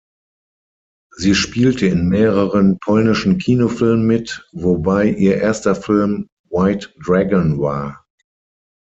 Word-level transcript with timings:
Sie 1.15 1.35
spielte 1.35 1.85
in 1.85 2.07
mehreren 2.09 2.79
polnischen 2.79 3.37
Kinofilmen 3.37 4.03
mit, 4.07 4.49
wobei 4.51 5.05
ihr 5.05 5.37
erster 5.37 5.75
Film 5.75 6.27
„White 6.49 6.89
Dragon“ 7.03 7.59
war. 7.59 8.03